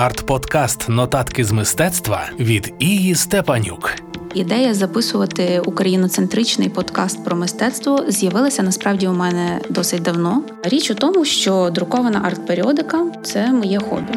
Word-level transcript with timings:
Арт-подкаст 0.00 0.88
Нотатки 0.88 1.44
з 1.44 1.52
мистецтва 1.52 2.30
від 2.38 2.74
Ії 2.78 3.14
Степанюк. 3.14 3.92
Ідея 4.34 4.74
записувати 4.74 5.60
україноцентричний 5.60 6.68
подкаст 6.68 7.24
про 7.24 7.36
мистецтво 7.36 8.04
з'явилася 8.08 8.62
насправді 8.62 9.08
у 9.08 9.12
мене 9.12 9.60
досить 9.68 10.02
давно. 10.02 10.42
Річ 10.62 10.90
у 10.90 10.94
тому, 10.94 11.24
що 11.24 11.70
друкована 11.74 12.20
арт-періодика 12.20 13.22
це 13.22 13.52
моє 13.52 13.78
хобі. 13.78 14.12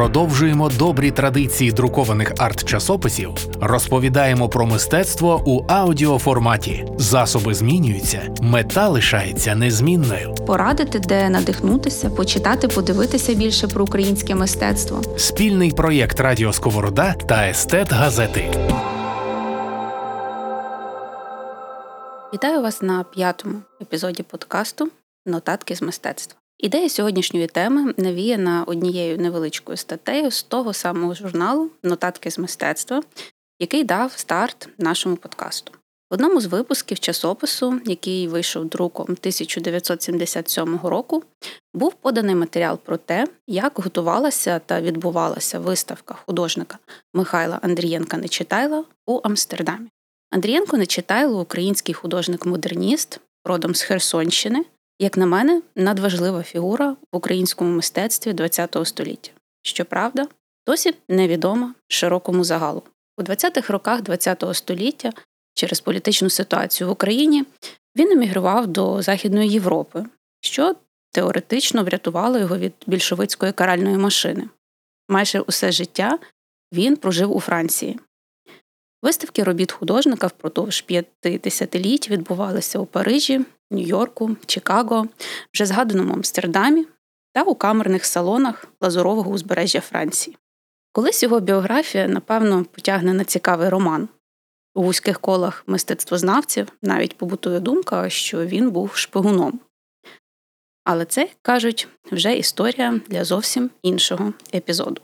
Продовжуємо 0.00 0.68
добрі 0.68 1.10
традиції 1.10 1.72
друкованих 1.72 2.32
арт-часописів, 2.38 3.30
розповідаємо 3.60 4.48
про 4.48 4.66
мистецтво 4.66 5.42
у 5.46 5.64
аудіоформаті. 5.68 6.86
Засоби 6.98 7.54
змінюються, 7.54 8.34
мета 8.42 8.88
лишається 8.88 9.54
незмінною. 9.54 10.34
Порадити, 10.34 10.98
де 10.98 11.28
надихнутися, 11.28 12.10
почитати, 12.10 12.68
подивитися 12.68 13.34
більше 13.34 13.68
про 13.68 13.84
українське 13.84 14.34
мистецтво. 14.34 15.02
Спільний 15.16 15.70
проєкт 15.70 16.20
Радіо 16.20 16.52
Сковорода 16.52 17.12
та 17.12 17.48
Естет 17.48 17.92
Газети. 17.92 18.50
Вітаю 22.34 22.62
вас 22.62 22.82
на 22.82 23.04
п'ятому 23.04 23.54
епізоді 23.82 24.22
подкасту 24.22 24.88
Нотатки 25.26 25.76
з 25.76 25.82
мистецтва. 25.82 26.39
Ідея 26.62 26.88
сьогоднішньої 26.88 27.46
теми 27.46 27.94
навіяна 27.96 28.64
однією 28.66 29.18
невеличкою 29.18 29.76
статтею 29.76 30.30
з 30.30 30.42
того 30.42 30.72
самого 30.72 31.14
журналу 31.14 31.70
Нотатки 31.82 32.30
з 32.30 32.38
мистецтва, 32.38 33.02
який 33.58 33.84
дав 33.84 34.12
старт 34.16 34.68
нашому 34.78 35.16
подкасту. 35.16 35.72
В 36.10 36.14
одному 36.14 36.40
з 36.40 36.46
випусків 36.46 36.98
часопису, 36.98 37.80
який 37.84 38.28
вийшов 38.28 38.64
друком 38.64 39.04
1977 39.04 40.78
року, 40.82 41.22
був 41.74 41.94
поданий 41.94 42.34
матеріал 42.34 42.78
про 42.78 42.96
те, 42.96 43.26
як 43.46 43.72
готувалася 43.78 44.58
та 44.58 44.80
відбувалася 44.80 45.58
виставка 45.58 46.14
художника 46.26 46.78
Михайла 47.14 47.58
Андрієнка 47.62 48.16
Нечитайла 48.16 48.84
у 49.06 49.20
Амстердамі. 49.22 49.88
Андрієнко 50.30 50.76
Нечитайло 50.76 51.40
український 51.40 51.94
художник-модерніст, 51.94 53.20
родом 53.44 53.74
з 53.74 53.82
Херсонщини, 53.82 54.64
як 55.00 55.16
на 55.16 55.26
мене, 55.26 55.62
надважлива 55.76 56.42
фігура 56.42 56.96
в 57.12 57.16
українському 57.16 57.70
мистецтві 57.70 58.34
ХХ 58.34 58.86
століття. 58.86 59.32
Щоправда, 59.62 60.28
досі 60.66 60.94
невідома 61.08 61.74
широкому 61.88 62.44
загалу. 62.44 62.82
У 63.18 63.22
20-х 63.22 63.72
роках 63.72 64.00
ХХ 64.00 64.54
століття 64.54 65.12
через 65.54 65.80
політичну 65.80 66.30
ситуацію 66.30 66.88
в 66.88 66.90
Україні 66.90 67.44
він 67.96 68.10
емігрував 68.10 68.66
до 68.66 69.02
Західної 69.02 69.50
Європи, 69.50 70.06
що 70.40 70.74
теоретично 71.12 71.84
врятувало 71.84 72.38
його 72.38 72.58
від 72.58 72.72
більшовицької 72.86 73.52
каральної 73.52 73.96
машини. 73.96 74.48
Майже 75.08 75.40
усе 75.40 75.72
життя 75.72 76.18
він 76.72 76.96
прожив 76.96 77.36
у 77.36 77.40
Франції. 77.40 77.98
Виставки 79.02 79.44
робіт 79.44 79.72
художника 79.72 80.26
впродовж 80.26 80.80
п'яти 80.80 81.38
десятиліть 81.38 82.10
відбувалися 82.10 82.78
у 82.78 82.86
Парижі, 82.86 83.40
Нью-Йорку, 83.70 84.36
Чикаго, 84.46 85.08
вже 85.54 85.66
згаданому 85.66 86.14
Амстердамі 86.14 86.86
та 87.32 87.42
у 87.42 87.54
камерних 87.54 88.04
салонах 88.04 88.64
лазурового 88.80 89.30
узбережжя 89.30 89.80
Франції. 89.80 90.36
Колись 90.92 91.22
його 91.22 91.40
біографія, 91.40 92.08
напевно, 92.08 92.64
потягне 92.64 93.14
на 93.14 93.24
цікавий 93.24 93.68
роман. 93.68 94.08
У 94.74 94.82
вузьких 94.82 95.20
колах 95.20 95.64
мистецтвознавців 95.66 96.68
навіть 96.82 97.16
побутує 97.16 97.60
думка, 97.60 98.10
що 98.10 98.46
він 98.46 98.70
був 98.70 98.96
шпигуном. 98.96 99.60
Але 100.84 101.04
це, 101.04 101.28
кажуть, 101.42 101.88
вже 102.12 102.36
історія 102.36 103.00
для 103.08 103.24
зовсім 103.24 103.70
іншого 103.82 104.32
епізоду. 104.54 105.00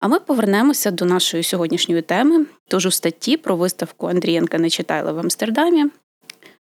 А 0.00 0.08
ми 0.08 0.20
повернемося 0.20 0.90
до 0.90 1.04
нашої 1.04 1.42
сьогоднішньої 1.42 2.02
теми. 2.02 2.46
Тож 2.68 2.86
у 2.86 2.90
статті 2.90 3.36
про 3.36 3.56
виставку 3.56 4.06
Андрієнка 4.06 4.58
Нечитайла 4.58 5.12
в 5.12 5.18
Амстердамі 5.18 5.90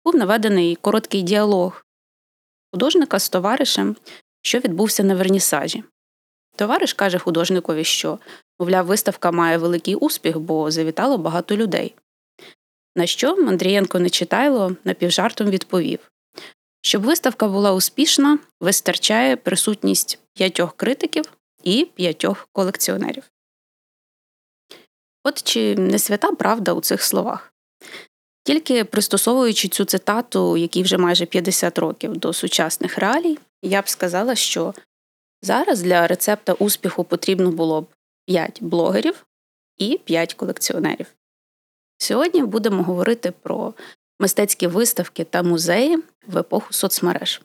був 0.06 0.16
наведений 0.16 0.76
короткий 0.76 1.22
діалог 1.22 1.86
художника 2.72 3.20
з 3.20 3.30
товаришем, 3.30 3.96
що 4.42 4.60
відбувся 4.60 5.04
на 5.04 5.16
вернісажі. 5.16 5.84
Товариш 6.56 6.94
каже 6.94 7.20
художникові, 7.20 7.84
що, 7.84 8.20
мовляв, 8.60 8.86
виставка 8.86 9.32
має 9.32 9.58
великий 9.58 9.96
успіх, 9.96 10.40
бо 10.40 10.72
завітало 10.72 11.18
багато 11.18 11.58
людей. 11.58 11.96
На 12.96 13.06
що 13.06 13.48
Андрієнко 13.48 14.00
Нечитайло 14.00 14.76
напівжартом 14.84 15.50
відповів: 15.50 16.12
щоб 16.82 17.04
виставка 17.04 17.48
була 17.48 17.74
успішна, 17.74 18.40
вистачає 18.60 19.38
присутність 19.38 20.20
п'ятьох 20.34 20.76
критиків 20.76 21.26
і 21.64 21.88
п'ятьох 21.96 22.50
колекціонерів. 22.52 23.24
От 25.24 25.44
чи 25.44 25.76
не 25.76 26.00
свята 26.00 26.32
правда 26.32 26.74
у 26.74 26.82
цих 26.82 27.04
словах? 27.04 27.54
Тільки 28.46 28.84
пристосовуючи 28.84 29.68
цю 29.68 29.86
цитату, 29.86 30.58
якій 30.58 30.84
вже 30.84 30.98
майже 30.98 31.26
50 31.26 31.80
років 31.80 32.18
до 32.18 32.34
сучасних 32.34 32.98
реалій, 32.98 33.38
я 33.62 33.82
б 33.82 33.90
сказала, 33.90 34.36
що 34.36 34.74
зараз 35.42 35.82
для 35.82 36.08
рецепта 36.08 36.54
успіху 36.54 37.04
потрібно 37.04 37.52
було 37.52 37.82
б 37.82 37.88
5 38.26 38.64
блогерів 38.64 39.26
і 39.78 39.98
5 39.98 40.34
колекціонерів. 40.34 41.06
Сьогодні 41.98 42.44
будемо 42.44 42.84
говорити 42.84 43.34
про 43.42 43.74
мистецькі 44.20 44.68
виставки 44.68 45.24
та 45.24 45.44
музеї 45.44 46.04
в 46.28 46.38
епоху 46.38 46.74
соцмереж. 46.74 47.42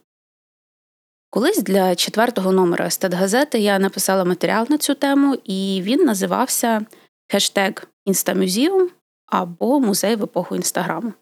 Колись 1.30 1.62
для 1.62 1.94
четвертого 1.94 2.52
номера 2.52 2.86
Естет 2.86 3.19
Газети 3.19 3.58
я 3.58 3.78
написала 3.78 4.24
матеріал 4.24 4.66
на 4.68 4.78
цю 4.78 4.94
тему, 4.94 5.38
і 5.44 5.82
він 5.84 6.04
називався 6.04 6.86
хештег 7.28 7.88
Instamuseum 8.04 8.90
або 9.30 9.80
музей 9.80 10.16
в 10.16 10.22
епоху 10.22 10.56
інстаграму. 10.56 11.12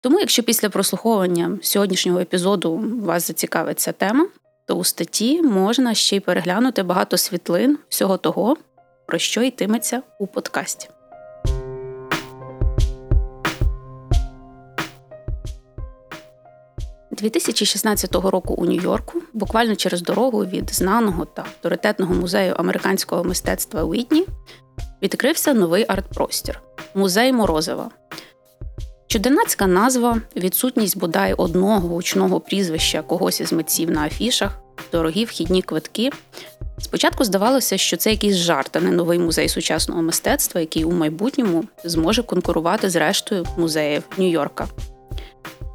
Тому, 0.00 0.20
якщо 0.20 0.42
після 0.42 0.68
прослуховування 0.68 1.58
сьогоднішнього 1.62 2.20
епізоду 2.20 2.84
вас 3.02 3.26
зацікавить 3.26 3.80
ця 3.80 3.92
тема, 3.92 4.28
то 4.66 4.74
у 4.74 4.84
статті 4.84 5.42
можна 5.42 5.94
ще 5.94 6.16
й 6.16 6.20
переглянути 6.20 6.82
багато 6.82 7.16
світлин 7.16 7.78
всього 7.88 8.16
того, 8.16 8.56
про 9.06 9.18
що 9.18 9.42
йтиметься 9.42 10.02
у 10.18 10.26
подкасті. 10.26 10.88
2016 17.16 18.14
року 18.14 18.54
у 18.54 18.66
Нью-Йорку, 18.66 19.22
буквально 19.32 19.76
через 19.76 20.02
дорогу 20.02 20.44
від 20.44 20.70
знаного 20.70 21.24
та 21.24 21.42
авторитетного 21.42 22.14
музею 22.14 22.54
американського 22.58 23.24
мистецтва 23.24 23.82
Уітні, 23.82 24.26
відкрився 25.02 25.54
новий 25.54 25.84
арт-простір 25.88 26.60
музей 26.94 27.32
Морозова. 27.32 27.90
Чудернацька 29.06 29.66
назва, 29.66 30.20
відсутність 30.36 30.98
бодай 30.98 31.34
одного 31.34 31.88
гучного 31.88 32.40
прізвища 32.40 33.02
когось 33.02 33.40
із 33.40 33.52
митців 33.52 33.90
на 33.90 34.06
афішах, 34.06 34.58
дорогі 34.92 35.24
вхідні 35.24 35.62
квитки. 35.62 36.10
Спочатку 36.78 37.24
здавалося, 37.24 37.76
що 37.76 37.96
це 37.96 38.10
якийсь 38.10 38.36
жарт, 38.36 38.76
а 38.76 38.80
не 38.80 38.90
новий 38.90 39.18
музей 39.18 39.48
сучасного 39.48 40.02
мистецтва, 40.02 40.60
який 40.60 40.84
у 40.84 40.92
майбутньому 40.92 41.64
зможе 41.84 42.22
конкурувати 42.22 42.90
з 42.90 42.96
рештою 42.96 43.46
музеїв 43.56 44.02
Нью-Йорка. 44.18 44.66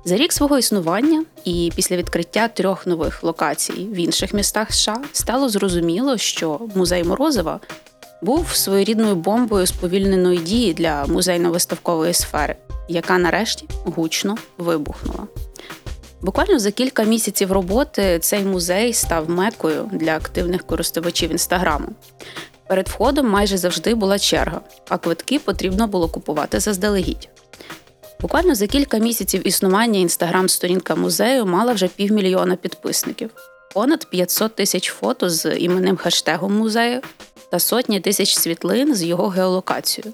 За 0.05 0.17
рік 0.17 0.33
свого 0.33 0.57
існування 0.57 1.25
і 1.45 1.71
після 1.75 1.97
відкриття 1.97 2.47
трьох 2.47 2.87
нових 2.87 3.23
локацій 3.23 3.73
в 3.73 3.95
інших 3.95 4.33
містах 4.33 4.73
США 4.73 5.01
стало 5.11 5.49
зрозуміло, 5.49 6.17
що 6.17 6.59
музей 6.75 7.03
Морозова 7.03 7.59
був 8.21 8.55
своєрідною 8.55 9.15
бомбою 9.15 9.65
сповільненої 9.67 10.37
дії 10.39 10.73
для 10.73 11.05
музейно-виставкової 11.05 12.13
сфери, 12.13 12.55
яка 12.89 13.17
нарешті 13.17 13.65
гучно 13.85 14.37
вибухнула. 14.57 15.27
Буквально 16.21 16.59
за 16.59 16.71
кілька 16.71 17.03
місяців 17.03 17.51
роботи 17.51 18.19
цей 18.19 18.43
музей 18.43 18.93
став 18.93 19.29
мекою 19.29 19.89
для 19.93 20.15
активних 20.15 20.63
користувачів 20.63 21.31
інстаграму. 21.31 21.87
Перед 22.67 22.87
входом 22.87 23.29
майже 23.29 23.57
завжди 23.57 23.95
була 23.95 24.19
черга, 24.19 24.61
а 24.89 24.97
квитки 24.97 25.39
потрібно 25.39 25.87
було 25.87 26.07
купувати 26.07 26.59
заздалегідь. 26.59 27.29
Буквально 28.19 28.55
за 28.55 28.67
кілька 28.67 28.97
місяців 28.97 29.47
існування 29.47 29.99
інстаграм-сторінка 29.99 30.95
музею 30.95 31.45
мала 31.45 31.73
вже 31.73 31.87
півмільйона 31.87 32.55
підписників, 32.55 33.29
понад 33.73 34.05
500 34.05 34.55
тисяч 34.55 34.91
фото 34.91 35.29
з 35.29 35.55
іменним 35.55 35.97
хештегом 35.97 36.57
музею 36.57 37.01
та 37.51 37.59
сотні 37.59 37.99
тисяч 37.99 38.35
світлин 38.37 38.95
з 38.95 39.03
його 39.03 39.27
геолокацією. 39.27 40.13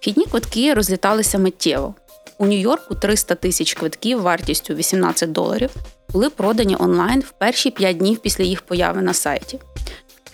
Вхідні 0.00 0.24
квитки 0.24 0.74
розліталися 0.74 1.38
миттєво. 1.38 1.94
У 2.38 2.46
Нью-Йорку 2.46 2.94
300 2.94 3.34
тисяч 3.34 3.74
квитків 3.74 4.22
вартістю 4.22 4.74
18 4.74 5.32
доларів 5.32 5.70
були 6.08 6.30
продані 6.30 6.76
онлайн 6.78 7.20
в 7.20 7.30
перші 7.30 7.70
5 7.70 7.96
днів 7.96 8.18
після 8.18 8.44
їх 8.44 8.62
появи 8.62 9.02
на 9.02 9.14
сайті. 9.14 9.58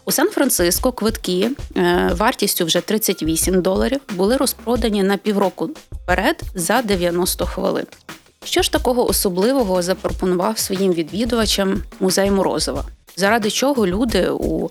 У 0.04 0.12
Сан-Франциско 0.12 0.92
квитки 0.92 1.50
е, 1.76 2.10
вартістю 2.16 2.64
вже 2.64 2.80
38 2.80 3.62
доларів 3.62 4.00
були 4.10 4.36
розпродані 4.36 5.02
на 5.02 5.16
півроку 5.16 5.70
вперед 5.92 6.42
за 6.54 6.82
90 6.82 7.46
хвилин. 7.46 7.86
Що 8.44 8.62
ж 8.62 8.72
такого 8.72 9.08
особливого 9.08 9.82
запропонував 9.82 10.58
своїм 10.58 10.92
відвідувачам 10.92 11.82
музей 12.00 12.30
Морозова? 12.30 12.84
заради 13.16 13.50
чого 13.50 13.86
люди 13.86 14.28
у 14.30 14.70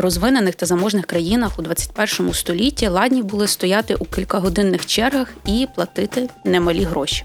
розвинених 0.00 0.54
та 0.54 0.66
заможних 0.66 1.06
країнах 1.06 1.58
у 1.58 1.62
21 1.62 2.34
столітті 2.34 2.88
ладні 2.88 3.22
були 3.22 3.48
стояти 3.48 3.94
у 3.94 4.04
кількагодинних 4.04 4.86
чергах 4.86 5.28
і 5.46 5.66
платити 5.74 6.28
немалі 6.44 6.84
гроші. 6.84 7.24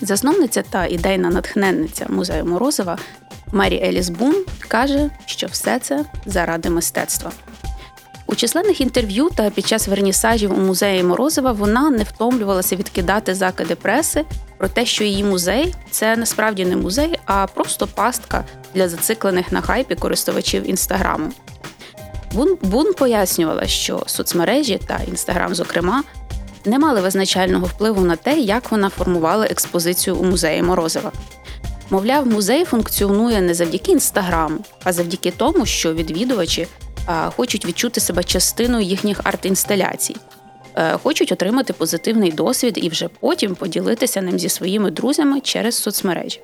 Засновниця 0.00 0.62
та 0.70 0.86
ідейна 0.86 1.30
натхненниця 1.30 2.06
музею 2.08 2.44
Морозова 2.44 2.98
Мері 3.52 3.82
Еліс 3.84 4.08
Бун 4.08 4.44
каже, 4.68 5.10
що 5.26 5.46
все 5.46 5.78
це 5.78 6.04
заради 6.26 6.70
мистецтва. 6.70 7.32
У 8.26 8.34
численних 8.34 8.80
інтерв'ю 8.80 9.30
та 9.36 9.50
під 9.50 9.66
час 9.66 9.88
вернісажів 9.88 10.52
у 10.52 10.56
музеї 10.56 11.02
Морозова 11.02 11.52
вона 11.52 11.90
не 11.90 12.04
втомлювалася 12.04 12.76
відкидати 12.76 13.34
закиди 13.34 13.74
преси 13.74 14.24
про 14.62 14.68
те, 14.68 14.86
що 14.86 15.04
її 15.04 15.24
музей 15.24 15.74
це 15.90 16.16
насправді 16.16 16.64
не 16.64 16.76
музей, 16.76 17.18
а 17.26 17.46
просто 17.46 17.86
пастка 17.86 18.44
для 18.74 18.88
зациклених 18.88 19.52
на 19.52 19.60
хайпі 19.60 19.94
користувачів 19.94 20.70
інстаграму. 20.70 21.32
Бун, 22.32 22.58
Бун 22.62 22.94
пояснювала, 22.94 23.66
що 23.66 24.02
соцмережі 24.06 24.80
та 24.86 25.00
інстаграм, 25.08 25.54
зокрема, 25.54 26.02
не 26.64 26.78
мали 26.78 27.00
визначального 27.00 27.66
впливу 27.66 28.00
на 28.00 28.16
те, 28.16 28.38
як 28.38 28.70
вона 28.70 28.88
формувала 28.88 29.46
експозицію 29.46 30.16
у 30.16 30.24
музеї 30.24 30.62
Морозова. 30.62 31.12
Мовляв, 31.90 32.26
музей 32.26 32.64
функціонує 32.64 33.40
не 33.40 33.54
завдяки 33.54 33.92
інстаграму, 33.92 34.58
а 34.84 34.92
завдяки 34.92 35.30
тому, 35.30 35.66
що 35.66 35.94
відвідувачі 35.94 36.66
а, 37.06 37.30
хочуть 37.30 37.66
відчути 37.66 38.00
себе 38.00 38.24
частиною 38.24 38.84
їхніх 38.84 39.20
арт-інсталяцій, 39.24 40.16
хочуть 41.02 41.32
отримати 41.32 41.72
позитивний 41.72 42.32
досвід 42.32 42.78
і 42.82 42.88
вже 42.88 43.08
потім 43.20 43.54
поділитися 43.54 44.22
ним 44.22 44.38
зі 44.38 44.48
своїми 44.48 44.90
друзями 44.90 45.40
через 45.40 45.74
соцмережі. 45.74 46.40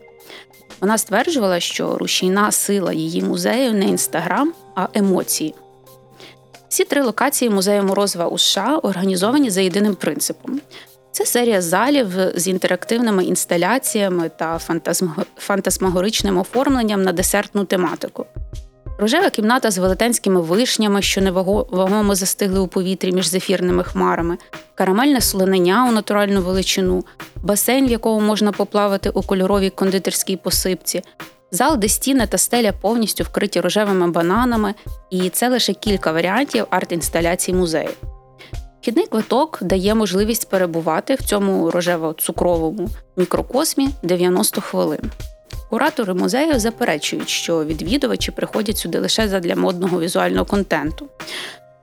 Вона 0.80 0.98
стверджувала, 0.98 1.60
що 1.60 1.98
рушійна 1.98 2.52
сила 2.52 2.92
її 2.92 3.22
музею 3.22 3.72
не 3.72 3.84
інстаграм, 3.84 4.52
а 4.74 4.88
емоції. 4.94 5.54
Всі 6.68 6.84
три 6.84 7.02
локації 7.02 7.50
музею 7.50 7.82
Морозова 7.82 8.26
у 8.26 8.38
США 8.38 8.80
організовані 8.82 9.50
за 9.50 9.60
єдиним 9.60 9.94
принципом. 9.94 10.60
Це 11.12 11.26
серія 11.26 11.62
залів 11.62 12.06
з 12.34 12.48
інтерактивними 12.48 13.24
інсталяціями 13.24 14.28
та 14.28 14.58
фантасмагоричним 15.36 16.38
оформленням 16.38 17.02
на 17.02 17.12
десертну 17.12 17.64
тематику. 17.64 18.26
Рожева 19.00 19.30
кімната 19.30 19.70
з 19.70 19.78
велетенськими 19.78 20.40
вишнями, 20.40 21.02
що 21.02 21.20
невагомо 21.20 22.14
застигли 22.14 22.60
у 22.60 22.66
повітрі 22.66 23.12
між 23.12 23.26
зефірними 23.26 23.84
хмарами, 23.84 24.38
карамельне 24.74 25.20
солонення 25.20 25.86
у 25.88 25.92
натуральну 25.92 26.42
величину, 26.42 27.04
басейн, 27.42 27.86
в 27.86 27.90
якому 27.90 28.20
можна 28.20 28.52
поплавати 28.52 29.10
у 29.10 29.22
кольоровій 29.22 29.70
кондитерській 29.70 30.36
посипці, 30.36 31.02
зал, 31.50 31.76
де 31.76 31.88
стіни 31.88 32.26
та 32.26 32.38
стеля 32.38 32.72
повністю 32.72 33.24
вкриті 33.24 33.60
рожевими 33.60 34.10
бананами, 34.10 34.74
і 35.10 35.28
це 35.28 35.48
лише 35.48 35.72
кілька 35.72 36.12
варіантів 36.12 36.66
арт-інсталяцій 36.70 37.54
музею. 37.54 37.90
Вхідний 38.80 39.06
квиток 39.06 39.58
дає 39.62 39.94
можливість 39.94 40.50
перебувати 40.50 41.14
в 41.14 41.22
цьому 41.22 41.70
рожево-цукровому 41.70 42.88
мікрокосмі 43.16 43.88
90 44.02 44.60
хвилин. 44.60 45.00
Куратори 45.70 46.14
музею 46.14 46.58
заперечують, 46.58 47.28
що 47.28 47.64
відвідувачі 47.64 48.30
приходять 48.30 48.78
сюди 48.78 48.98
лише 48.98 49.28
задля 49.28 49.56
модного 49.56 50.00
візуального 50.00 50.44
контенту. 50.44 51.08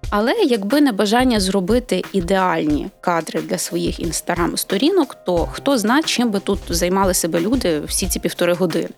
Але 0.09 0.33
якби 0.33 0.81
не 0.81 0.91
бажання 0.91 1.39
зробити 1.39 2.03
ідеальні 2.13 2.89
кадри 3.01 3.41
для 3.41 3.57
своїх 3.57 3.99
інстаграм-сторінок, 3.99 5.15
то 5.25 5.37
хто 5.51 5.77
знає, 5.77 6.03
чим 6.03 6.31
би 6.31 6.39
тут 6.39 6.59
займали 6.69 7.13
себе 7.13 7.39
люди 7.39 7.79
всі 7.79 8.07
ці 8.07 8.19
півтори 8.19 8.53
години. 8.53 8.89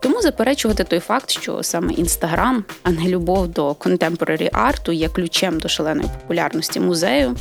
Тому 0.00 0.22
заперечувати 0.22 0.84
той 0.84 1.00
факт, 1.00 1.30
що 1.30 1.62
саме 1.62 1.92
інстаграм, 1.92 2.64
а 2.82 2.90
не 2.90 3.08
любов 3.08 3.48
до 3.48 3.74
контемпорарі 3.74 4.50
арту 4.52 4.92
є 4.92 5.08
ключем 5.08 5.60
до 5.60 5.68
шаленої 5.68 6.08
популярності 6.20 6.80
музею, 6.80 7.36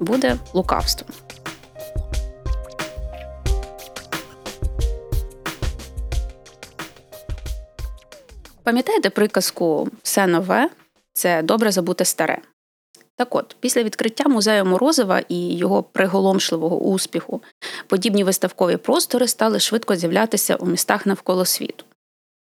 буде 0.00 0.36
лукавством. 0.52 1.10
Пам'ятаєте 8.64 9.10
приказку 9.10 9.88
все 10.02 10.26
нове 10.26 10.70
це 11.12 11.42
добре 11.42 11.72
забуте 11.72 12.04
старе. 12.04 12.38
Так 13.16 13.34
от, 13.34 13.56
після 13.60 13.82
відкриття 13.82 14.28
музею 14.28 14.64
Морозова 14.64 15.22
і 15.28 15.56
його 15.56 15.82
приголомшливого 15.82 16.80
успіху, 16.80 17.42
подібні 17.86 18.24
виставкові 18.24 18.76
простори 18.76 19.28
стали 19.28 19.60
швидко 19.60 19.96
з'являтися 19.96 20.56
у 20.56 20.66
містах 20.66 21.06
навколо 21.06 21.44
світу. 21.44 21.84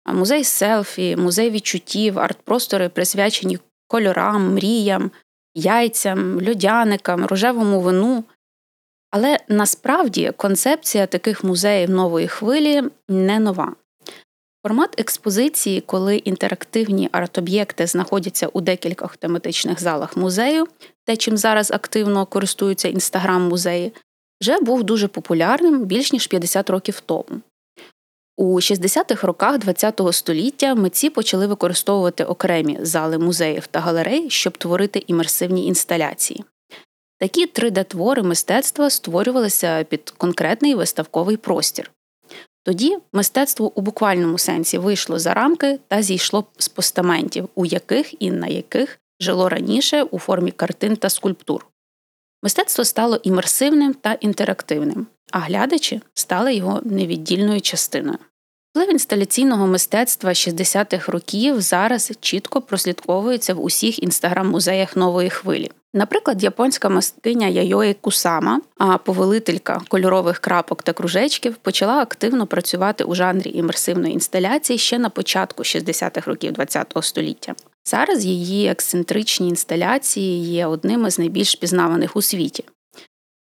А 0.03 0.13
музей 0.13 0.43
селфі, 0.43 1.15
музей 1.15 1.49
відчуттів, 1.49 2.19
арт-простори 2.19 2.89
присвячені 2.89 3.59
кольорам, 3.87 4.53
мріям, 4.53 5.11
яйцям, 5.55 6.47
льодяникам, 6.47 7.25
рожевому 7.25 7.81
вину. 7.81 8.23
Але 9.11 9.37
насправді 9.47 10.31
концепція 10.37 11.07
таких 11.07 11.43
музеїв 11.43 11.89
нової 11.89 12.27
хвилі 12.27 12.83
не 13.09 13.39
нова. 13.39 13.75
Формат 14.63 14.99
експозиції, 14.99 15.81
коли 15.81 16.17
інтерактивні 16.17 17.09
арт-об'єкти 17.11 17.87
знаходяться 17.87 18.47
у 18.47 18.61
декількох 18.61 19.17
тематичних 19.17 19.81
залах 19.81 20.17
музею, 20.17 20.67
те, 21.05 21.17
чим 21.17 21.37
зараз 21.37 21.71
активно 21.71 22.25
користуються 22.25 22.87
інстаграм-музеї, 22.87 23.91
вже 24.41 24.59
був 24.59 24.83
дуже 24.83 25.07
популярним 25.07 25.85
більш 25.85 26.13
ніж 26.13 26.27
50 26.27 26.69
років 26.69 26.99
тому. 26.99 27.41
У 28.37 28.55
60-х 28.55 29.27
роках 29.27 29.61
ХХ 29.63 30.13
століття 30.13 30.75
митці 30.75 31.09
почали 31.09 31.47
використовувати 31.47 32.23
окремі 32.23 32.77
зали 32.81 33.17
музеїв 33.17 33.67
та 33.67 33.79
галерей, 33.79 34.29
щоб 34.29 34.57
творити 34.57 35.03
імерсивні 35.07 35.67
інсталяції. 35.67 36.43
Такі 37.19 37.45
3D-твори 37.45 38.23
мистецтва 38.23 38.89
створювалися 38.89 39.83
під 39.83 40.09
конкретний 40.09 40.75
виставковий 40.75 41.37
простір. 41.37 41.91
Тоді 42.63 42.97
мистецтво 43.13 43.71
у 43.75 43.81
буквальному 43.81 44.37
сенсі 44.37 44.77
вийшло 44.77 45.19
за 45.19 45.33
рамки 45.33 45.79
та 45.87 46.01
зійшло 46.01 46.45
з 46.57 46.67
постаментів, 46.67 47.49
у 47.55 47.65
яких 47.65 48.21
і 48.21 48.31
на 48.31 48.47
яких 48.47 48.99
жило 49.19 49.49
раніше 49.49 50.03
у 50.03 50.19
формі 50.19 50.51
картин 50.51 50.95
та 50.95 51.09
скульптур. 51.09 51.67
Мистецтво 52.43 52.85
стало 52.85 53.15
імерсивним 53.23 53.93
та 53.93 54.13
інтерактивним, 54.13 55.07
а 55.31 55.39
глядачі 55.39 56.01
стали 56.13 56.55
його 56.55 56.81
невіддільною 56.83 57.61
частиною. 57.61 58.17
Вплив 58.69 58.91
інсталяційного 58.91 59.67
мистецтва 59.67 60.29
60-х 60.29 61.11
років 61.11 61.61
зараз 61.61 62.11
чітко 62.19 62.61
прослідковується 62.61 63.53
в 63.53 63.63
усіх 63.63 64.03
інстаграм-музеях 64.03 64.95
нової 64.95 65.29
хвилі. 65.29 65.71
Наприклад, 65.93 66.43
японська 66.43 66.89
мастиня 66.89 67.47
Яйої 67.47 67.93
Кусама, 67.93 68.61
а 68.77 68.97
повелителька 68.97 69.81
кольорових 69.87 70.39
крапок 70.39 70.83
та 70.83 70.93
кружечків, 70.93 71.55
почала 71.55 72.01
активно 72.01 72.47
працювати 72.47 73.03
у 73.03 73.15
жанрі 73.15 73.49
імерсивної 73.49 74.13
інсталяції 74.13 74.79
ще 74.79 74.99
на 74.99 75.09
початку 75.09 75.63
60-х 75.63 76.27
років 76.27 76.55
ХХ 76.57 77.03
століття. 77.03 77.55
Зараз 77.85 78.25
її 78.25 78.67
ексцентричні 78.67 79.49
інсталяції 79.49 80.43
є 80.43 80.65
одними 80.65 81.11
з 81.11 81.19
найбільш 81.19 81.55
пізнаваних 81.55 82.15
у 82.15 82.21
світі. 82.21 82.63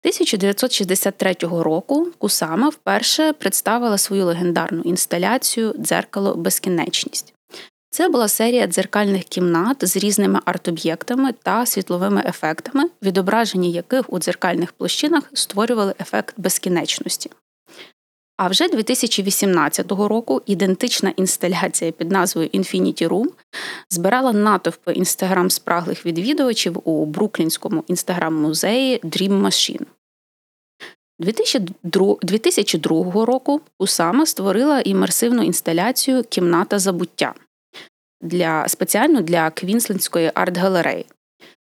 1963 0.03 1.35
року 1.41 2.07
Кусама 2.17 2.69
вперше 2.69 3.33
представила 3.33 3.97
свою 3.97 4.25
легендарну 4.25 4.81
інсталяцію 4.81 5.73
Дзеркало 5.77 6.35
безкінечність. 6.35 7.33
Це 7.89 8.09
була 8.09 8.27
серія 8.27 8.67
дзеркальних 8.67 9.23
кімнат 9.23 9.87
з 9.87 9.97
різними 9.97 10.39
арт-об'єктами 10.45 11.33
та 11.43 11.65
світловими 11.65 12.23
ефектами, 12.25 12.89
відображення 13.01 13.69
яких 13.69 14.13
у 14.13 14.19
дзеркальних 14.19 14.71
площинах 14.71 15.23
створювали 15.33 15.93
ефект 15.99 16.35
безкінечності. 16.37 17.29
А 18.37 18.47
вже 18.47 18.67
2018 18.67 19.91
року 19.91 20.41
ідентична 20.45 21.13
інсталяція 21.15 21.91
під 21.91 22.11
назвою 22.11 22.47
Infinity 22.47 23.07
Room 23.07 23.27
збирала 23.89 24.33
натовпи 24.33 24.93
інстаграм 24.93 25.49
спраглих 25.49 26.05
відвідувачів 26.05 26.81
у 26.83 27.05
Бруклінському 27.05 27.83
інстаграм-музеї 27.87 28.99
Dream 29.03 29.41
Machine. 29.41 29.85
2002 31.19 33.25
року 33.25 33.61
Усама 33.79 34.25
створила 34.25 34.81
імерсивну 34.81 35.43
інсталяцію 35.43 36.23
Кімната 36.23 36.79
забуття 36.79 37.33
для 38.21 38.67
спеціально 38.67 39.21
для 39.21 39.49
Квінслендської 39.49 40.31
арт-галереї. 40.35 41.05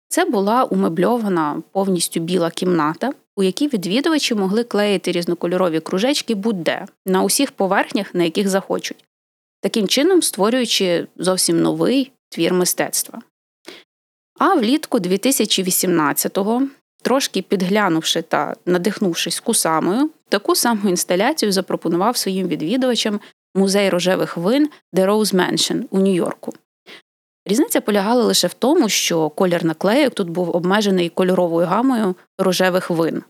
Це 0.08 0.24
була 0.24 0.64
умебльована 0.64 1.62
повністю 1.72 2.20
біла 2.20 2.50
кімната, 2.50 3.12
у 3.36 3.42
якій 3.42 3.68
відвідувачі 3.68 4.34
могли 4.34 4.64
клеїти 4.64 5.12
різнокольорові 5.12 5.80
кружечки 5.80 6.34
будь-де 6.34 6.86
на 7.06 7.22
усіх 7.22 7.52
поверхнях, 7.52 8.14
на 8.14 8.24
яких 8.24 8.48
захочуть, 8.48 9.04
таким 9.60 9.88
чином 9.88 10.22
створюючи 10.22 11.06
зовсім 11.16 11.62
новий 11.62 12.12
твір 12.28 12.54
мистецтва. 12.54 13.22
А 14.38 14.54
влітку 14.54 14.98
2018-го, 14.98 16.62
трошки 17.02 17.42
підглянувши 17.42 18.22
та 18.22 18.54
надихнувшись 18.66 19.40
кусамою, 19.40 20.10
таку 20.28 20.54
саму 20.54 20.88
інсталяцію 20.88 21.52
запропонував 21.52 22.16
своїм 22.16 22.48
відвідувачам 22.48 23.20
музей 23.56 23.88
рожевих 23.88 24.36
вин 24.36 24.68
The 24.92 25.06
Rose 25.06 25.34
Mansion 25.34 25.84
у 25.90 25.98
Нью-Йорку. 25.98 26.52
Різниця 27.46 27.80
полягала 27.80 28.24
лише 28.24 28.46
в 28.46 28.54
тому, 28.54 28.88
що 28.88 29.28
колір 29.28 29.64
наклеїк 29.64 30.14
тут 30.14 30.30
був 30.30 30.56
обмежений 30.56 31.08
кольоровою 31.08 31.66
гамою 31.66 32.14
рожевих 32.38 32.90
вин. 32.90 33.22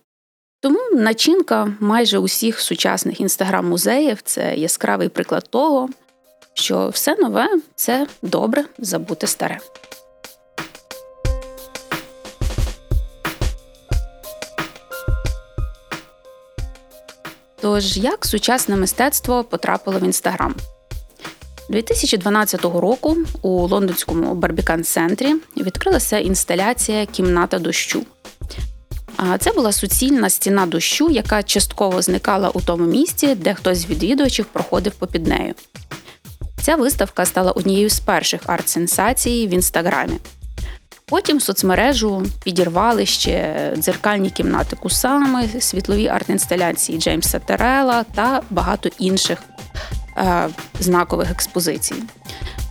Тому 0.60 0.78
начинка 0.92 1.72
майже 1.80 2.18
усіх 2.18 2.60
сучасних 2.60 3.20
інстаграм-музеїв 3.20 4.22
це 4.24 4.56
яскравий 4.56 5.08
приклад 5.08 5.48
того, 5.50 5.88
що 6.54 6.88
все 6.88 7.16
нове 7.16 7.48
це 7.74 8.06
добре 8.22 8.64
забути 8.78 9.26
старе. 9.26 9.58
Тож, 17.66 17.96
як 17.96 18.26
сучасне 18.26 18.76
мистецтво 18.76 19.44
потрапило 19.44 19.98
в 19.98 20.02
інстаграм? 20.02 20.54
2012 21.70 22.64
року 22.64 23.16
у 23.42 23.48
лондонському 23.48 24.34
барбікан 24.34 24.84
центрі 24.84 25.34
відкрилася 25.56 26.18
інсталяція 26.18 27.06
Кімната 27.06 27.58
дощу. 27.58 28.02
Це 29.38 29.52
була 29.52 29.72
суцільна 29.72 30.30
стіна 30.30 30.66
дощу, 30.66 31.10
яка 31.10 31.42
частково 31.42 32.02
зникала 32.02 32.48
у 32.48 32.60
тому 32.60 32.86
місці, 32.86 33.34
де 33.34 33.54
хтось 33.54 33.78
з 33.78 33.86
відвідувачів 33.86 34.44
проходив 34.44 34.92
попід 34.92 35.26
нею. 35.26 35.54
Ця 36.62 36.76
виставка 36.76 37.26
стала 37.26 37.52
однією 37.52 37.90
з 37.90 38.00
перших 38.00 38.40
арт-сенсацій 38.46 39.48
в 39.48 39.50
інстаграмі. 39.50 40.18
Потім 41.08 41.40
соцмережу 41.40 42.26
підірвали 42.44 43.06
ще 43.06 43.72
дзеркальні 43.76 44.30
кімнати 44.30 44.76
Кусами, 44.76 45.48
світлові 45.60 46.08
арт-інсталяції 46.08 46.98
Джеймса 46.98 47.38
Терела 47.38 48.04
та 48.14 48.42
багато 48.50 48.88
інших 48.98 49.42
е, 50.16 50.48
знакових 50.80 51.30
експозицій. 51.30 51.94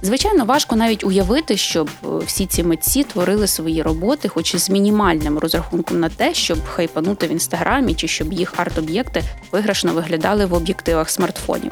Звичайно, 0.01 0.45
важко 0.45 0.75
навіть 0.75 1.03
уявити, 1.03 1.57
щоб 1.57 1.89
всі 2.25 2.45
ці 2.45 2.63
митці 2.63 3.03
творили 3.03 3.47
свої 3.47 3.81
роботи, 3.81 4.27
хоч 4.27 4.53
і 4.53 4.57
з 4.57 4.69
мінімальним 4.69 5.39
розрахунком 5.39 5.99
на 5.99 6.09
те, 6.09 6.33
щоб 6.33 6.65
хайпанути 6.65 7.27
в 7.27 7.31
інстаграмі 7.31 7.93
чи 7.93 8.07
щоб 8.07 8.33
їх 8.33 8.53
арт-об'єкти 8.57 9.23
виграшно 9.51 9.93
виглядали 9.93 10.45
в 10.45 10.53
об'єктивах 10.53 11.09
смартфонів. 11.09 11.71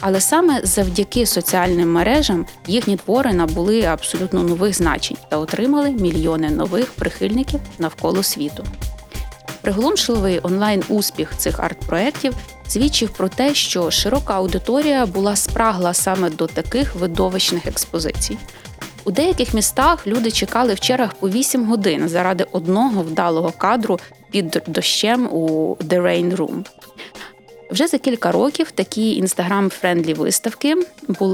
Але 0.00 0.20
саме 0.20 0.60
завдяки 0.62 1.26
соціальним 1.26 1.92
мережам 1.92 2.46
їхні 2.66 2.96
твори 2.96 3.32
набули 3.32 3.82
абсолютно 3.82 4.42
нових 4.42 4.76
значень 4.76 5.16
та 5.28 5.36
отримали 5.36 5.90
мільйони 5.90 6.50
нових 6.50 6.92
прихильників 6.92 7.60
навколо 7.78 8.22
світу. 8.22 8.64
Приголомшливий 9.60 10.40
онлайн-успіх 10.42 11.36
цих 11.36 11.60
арт-проєктів 11.60 12.34
свідчив 12.68 13.10
про 13.10 13.28
те, 13.28 13.54
що 13.54 13.90
широка 13.90 14.34
аудиторія 14.34 15.06
була 15.06 15.36
спрагла 15.36 15.94
саме 15.94 16.30
до 16.30 16.46
таких 16.46 16.94
видовищних 16.94 17.66
експозицій. 17.66 18.38
У 19.04 19.10
деяких 19.10 19.54
містах 19.54 20.06
люди 20.06 20.30
чекали 20.30 20.74
в 20.74 20.80
чергах 20.80 21.14
по 21.14 21.28
8 21.28 21.64
годин 21.64 22.08
заради 22.08 22.46
одного 22.52 23.02
вдалого 23.02 23.52
кадру 23.52 23.98
під 24.30 24.62
дощем 24.66 25.26
у 25.26 25.74
The 25.80 26.02
Rain 26.02 26.36
Room. 26.36 26.64
Вже 27.70 27.86
за 27.86 27.98
кілька 27.98 28.32
років 28.32 28.70
такі 28.70 29.22
Instagram-friendly 29.22 30.14
виставки 30.14 30.74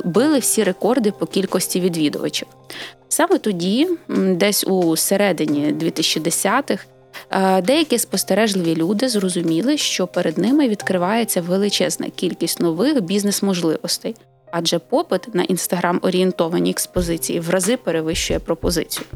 били 0.05 0.39
всі 0.39 0.65
рекорди 0.65 1.11
по 1.11 1.27
кількості 1.27 1.81
відвідувачів. 1.81 2.49
Саме 3.09 3.39
тоді, 3.39 3.89
десь 4.09 4.65
у 4.65 4.97
середині 4.97 5.75
2010-х, 5.81 6.85
деякі 7.63 7.99
спостережливі 7.99 8.77
люди 8.77 9.09
зрозуміли, 9.09 9.77
що 9.77 10.07
перед 10.07 10.39
ними 10.39 10.69
відкривається 10.69 11.41
величезна 11.41 12.09
кількість 12.09 12.61
нових 12.61 13.01
бізнес-можливостей, 13.01 14.17
адже 14.53 14.79
попит 14.79 15.35
на 15.35 15.43
інстаграм-орієнтовані 15.43 16.71
експозиції 16.71 17.41
в 17.41 17.51
рази 17.51 17.77
перевищує 17.77 18.39
пропозицію. 18.39 19.07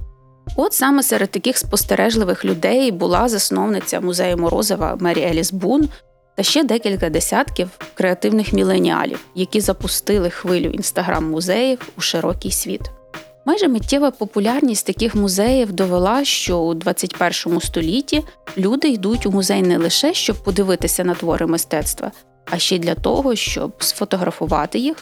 От 0.56 0.73
саме 0.73 1.02
серед 1.02 1.30
таких 1.30 1.58
спостережливих 1.58 2.44
людей 2.44 2.92
була 2.92 3.28
засновниця 3.28 4.00
музею 4.00 4.37
Морозова 4.37 4.96
Мері 5.00 5.23
Еліс 5.23 5.52
Бун, 5.52 5.88
та 6.37 6.43
ще 6.43 6.64
декілька 6.64 7.11
десятків 7.11 7.71
креативних 7.95 8.52
міленіалів, 8.52 9.25
які 9.35 9.61
запустили 9.61 10.31
хвилю 10.31 10.71
інстаграм-музеїв 10.71 11.78
у 11.99 12.00
широкий 12.00 12.50
світ. 12.50 12.81
Майже 13.45 13.69
миттєва 13.69 14.11
популярність 14.11 14.87
таких 14.87 15.14
музеїв 15.14 15.73
довела, 15.73 16.25
що 16.25 16.59
у 16.59 16.75
21 16.75 17.61
столітті 17.61 18.23
люди 18.59 18.88
йдуть 18.88 19.26
у 19.26 19.31
музей 19.31 19.62
не 19.62 19.78
лише 19.78 20.14
щоб 20.14 20.37
подивитися 20.37 21.05
на 21.05 21.14
твори 21.14 21.47
мистецтва, 21.47 22.12
а 22.50 22.59
ще 22.59 22.76
й 22.76 22.78
для 22.78 22.95
того, 22.95 23.35
щоб 23.35 23.73
сфотографувати 23.78 24.78
їх 24.78 24.97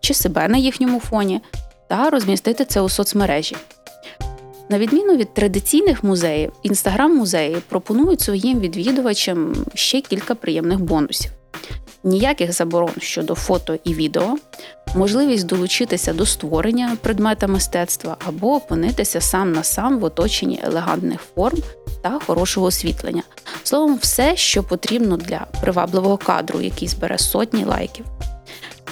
чи 0.00 0.14
себе 0.14 0.48
на 0.48 0.58
їхньому 0.58 1.00
фоні 1.00 1.40
та 1.88 2.10
розмістити 2.10 2.64
це 2.64 2.80
у 2.80 2.88
соцмережі. 2.88 3.56
На 4.68 4.78
відміну 4.78 5.16
від 5.16 5.34
традиційних 5.34 6.04
музеїв, 6.04 6.52
інстаграм-музеї 6.62 7.56
пропонують 7.68 8.20
своїм 8.20 8.60
відвідувачам 8.60 9.54
ще 9.74 10.00
кілька 10.00 10.34
приємних 10.34 10.80
бонусів: 10.80 11.30
ніяких 12.04 12.52
заборон 12.52 12.90
щодо 12.98 13.34
фото 13.34 13.78
і 13.84 13.94
відео, 13.94 14.36
можливість 14.94 15.46
долучитися 15.46 16.12
до 16.12 16.26
створення 16.26 16.96
предмета 17.02 17.46
мистецтва 17.46 18.16
або 18.26 18.54
опинитися 18.54 19.20
сам 19.20 19.52
на 19.52 19.62
сам 19.62 19.98
в 19.98 20.04
оточенні 20.04 20.60
елегантних 20.64 21.20
форм 21.34 21.58
та 22.02 22.18
хорошого 22.26 22.66
освітлення. 22.66 23.22
Словом, 23.62 23.98
все, 24.00 24.36
що 24.36 24.62
потрібно 24.62 25.16
для 25.16 25.46
привабливого 25.60 26.16
кадру, 26.16 26.60
який 26.60 26.88
збере 26.88 27.18
сотні 27.18 27.64
лайків. 27.64 28.04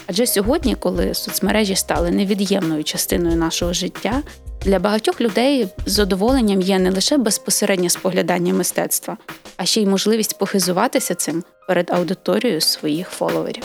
Адже 0.07 0.26
сьогодні, 0.26 0.75
коли 0.75 1.14
соцмережі 1.14 1.76
стали 1.76 2.11
невід'ємною 2.11 2.85
частиною 2.85 3.37
нашого 3.37 3.73
життя, 3.73 4.23
для 4.64 4.78
багатьох 4.78 5.21
людей 5.21 5.68
з 5.87 5.92
задоволенням 5.92 6.61
є 6.61 6.78
не 6.78 6.90
лише 6.90 7.16
безпосереднє 7.16 7.90
споглядання 7.90 8.54
мистецтва, 8.54 9.16
а 9.56 9.64
ще 9.64 9.80
й 9.80 9.87
можливість 9.87 10.38
похизуватися 10.38 11.14
цим 11.14 11.44
перед 11.68 11.90
аудиторією 11.90 12.61
своїх 12.61 13.09
фоловерів. 13.09 13.64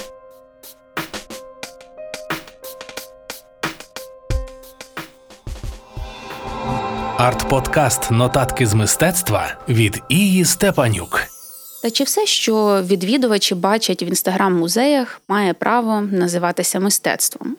Арт-подкаст 7.17 8.11
Нотатки 8.11 8.65
з 8.65 8.73
мистецтва 8.73 9.57
від 9.69 10.01
Ії 10.09 10.45
Степанюк. 10.45 11.21
Та 11.83 11.91
чи 11.91 12.03
все, 12.03 12.25
що 12.25 12.83
відвідувачі 12.83 13.55
бачать 13.55 14.03
в 14.03 14.07
інстаграм-музеях, 14.07 15.21
має 15.27 15.53
право 15.53 16.01
називатися 16.01 16.79
мистецтвом? 16.79 17.57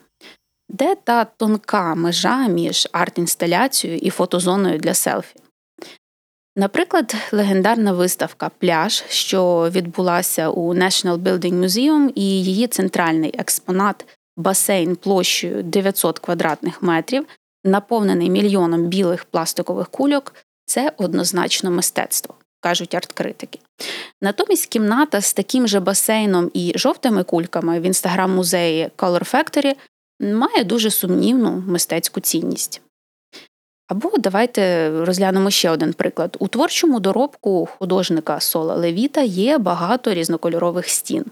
Де 0.73 0.95
та 0.95 1.25
тонка 1.25 1.95
межа 1.95 2.47
між 2.47 2.89
арт-інсталяцією 2.93 3.99
і 3.99 4.11
фотозоною 4.11 4.79
для 4.79 4.95
селфі? 4.95 5.37
Наприклад, 6.57 7.15
легендарна 7.33 7.93
виставка 7.93 8.50
Пляж, 8.59 9.05
що 9.09 9.71
відбулася 9.71 10.49
у 10.49 10.75
National 10.75 11.17
Building 11.17 11.65
Museum, 11.65 12.12
і 12.15 12.23
її 12.45 12.67
центральний 12.67 13.35
експонат 13.39 14.07
басейн 14.37 14.97
площею 14.97 15.62
900 15.62 16.19
квадратних 16.19 16.83
метрів, 16.83 17.27
наповнений 17.65 18.31
мільйоном 18.31 18.83
білих 18.83 19.25
пластикових 19.25 19.89
кульок, 19.89 20.35
це 20.67 20.93
однозначно 20.97 21.71
мистецтво, 21.71 22.35
кажуть 22.61 22.95
арт-критики. 22.95 23.59
Натомість 24.23 24.67
кімната 24.67 25.21
з 25.21 25.33
таким 25.33 25.69
же 25.69 25.81
басейном 25.81 26.50
і 26.55 26.73
жовтими 26.77 27.25
кульками 27.25 27.81
в 27.81 27.83
інстаграм-музеї 27.83 28.91
Color 28.97 29.35
Factory 29.35 29.75
має 30.21 30.65
дуже 30.65 30.91
сумнівну 30.91 31.65
мистецьку 31.67 32.21
цінність. 32.21 32.83
Або 33.89 34.12
давайте 34.19 34.91
розглянемо 34.91 35.50
ще 35.50 35.71
один 35.71 35.93
приклад. 35.93 36.37
У 36.41 36.49
творчому 36.49 37.00
доробку 37.00 37.69
художника 37.79 38.41
Сола 38.41 38.75
Левіта 38.75 39.21
є 39.21 39.59
багато 39.59 40.15
різнокольорових 40.15 40.89
стін. 40.89 41.25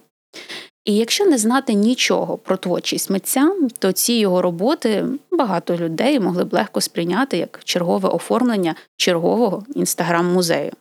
І 0.84 0.96
якщо 0.96 1.26
не 1.26 1.38
знати 1.38 1.72
нічого 1.72 2.38
про 2.38 2.56
творчість 2.56 3.10
митця, 3.10 3.52
то 3.78 3.92
ці 3.92 4.12
його 4.12 4.42
роботи 4.42 5.04
багато 5.30 5.76
людей 5.76 6.20
могли 6.20 6.44
б 6.44 6.52
легко 6.52 6.80
сприйняти 6.80 7.36
як 7.36 7.60
чергове 7.64 8.08
оформлення 8.08 8.74
чергового 8.96 9.64
інстаграм-музею. 9.74 10.72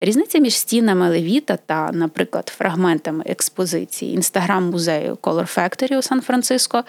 Різниця 0.00 0.38
між 0.38 0.56
стінами 0.56 1.08
Левіта 1.10 1.58
та, 1.66 1.92
наприклад, 1.92 2.52
фрагментами 2.56 3.24
експозиції 3.26 4.14
інстаграм-музею 4.14 5.18
Color 5.22 5.56
Factory 5.58 5.98
у 5.98 6.02
Сан-Франциско 6.02 6.84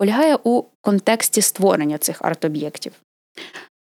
полягає 0.00 0.38
у 0.44 0.62
контексті 0.80 1.42
створення 1.42 1.98
цих 1.98 2.22
арт-об'єктів. 2.22 2.92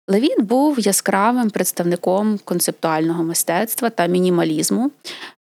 Левіт 0.08 0.40
був 0.40 0.80
яскравим 0.80 1.50
представником 1.50 2.38
концептуального 2.44 3.24
мистецтва 3.24 3.90
та 3.90 4.06
мінімалізму. 4.06 4.90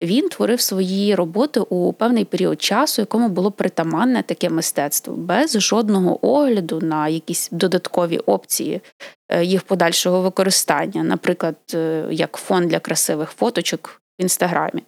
Він 0.01 0.29
творив 0.29 0.61
свої 0.61 1.15
роботи 1.15 1.59
у 1.59 1.93
певний 1.93 2.25
період 2.25 2.61
часу, 2.61 3.01
якому 3.01 3.29
було 3.29 3.51
притаманне 3.51 4.23
таке 4.23 4.49
мистецтво, 4.49 5.13
без 5.13 5.59
жодного 5.59 6.27
огляду 6.27 6.79
на 6.81 7.07
якісь 7.07 7.49
додаткові 7.51 8.17
опції 8.17 8.81
е, 9.29 9.45
їх 9.45 9.63
подальшого 9.63 10.21
використання, 10.21 11.03
наприклад, 11.03 11.55
е, 11.73 12.05
як 12.11 12.38
фон 12.38 12.67
для 12.67 12.79
красивих 12.79 13.29
фоточок 13.29 14.01
в 14.19 14.21
інстаграмі. 14.21 14.83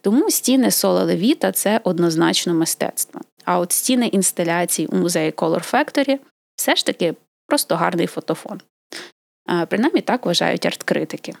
Тому 0.00 0.30
стіни 0.30 0.70
Сола 0.70 1.04
Левіта 1.04 1.52
це 1.52 1.80
однозначно 1.84 2.54
мистецтво. 2.54 3.20
А 3.44 3.58
от 3.58 3.72
стіни 3.72 4.06
інсталяцій 4.06 4.86
у 4.86 4.96
музеї 4.96 5.30
Color 5.30 5.72
Factory 5.72 6.18
все 6.56 6.76
ж 6.76 6.86
таки 6.86 7.14
просто 7.46 7.76
гарний 7.76 8.06
фотофон. 8.06 8.60
Принаймні 9.68 10.00
так 10.00 10.26
вважають 10.26 10.66
арт-критики. 10.66 11.34